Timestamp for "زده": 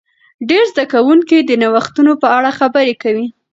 0.71-0.85